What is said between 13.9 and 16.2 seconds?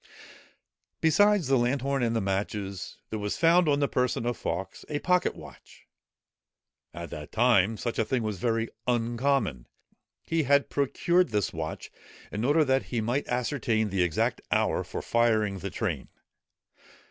the exact hour for firing the train.